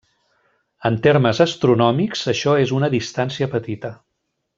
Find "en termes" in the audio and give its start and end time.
0.89-1.41